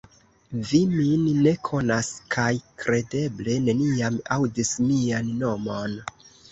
Vi 0.69 0.79
min 0.91 1.27
ne 1.47 1.53
konas 1.69 2.09
kaj 2.37 2.47
kredeble 2.85 3.59
neniam 3.69 4.21
aŭdis 4.39 4.77
mian 4.91 5.35
nomon. 5.45 6.01